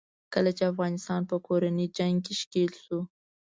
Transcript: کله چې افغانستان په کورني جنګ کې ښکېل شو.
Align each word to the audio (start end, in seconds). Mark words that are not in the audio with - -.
کله 0.33 0.51
چې 0.57 0.63
افغانستان 0.71 1.21
په 1.29 1.35
کورني 1.47 1.85
جنګ 1.97 2.15
کې 2.25 2.33
ښکېل 2.41 2.71
شو. 2.83 2.99